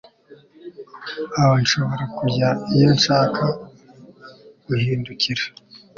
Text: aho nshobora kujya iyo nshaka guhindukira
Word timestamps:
aho 1.39 1.53
nshobora 1.63 2.03
kujya 2.17 2.49
iyo 2.75 2.89
nshaka 2.97 3.43
guhindukira 4.65 5.43